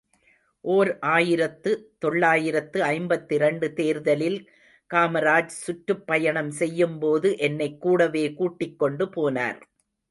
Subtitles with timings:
[0.65, 1.71] ஓர் ஆயிரத்து
[1.99, 4.39] தொள்ளாயிரத்து ஐம்பத்திரண்டு தேர்தலில்
[4.89, 9.61] காமராஜ் சுற்றுப்பயணம் செய்யும்போது என்னைக் கூடவே கூட்டிக்கொண்டு போனார்.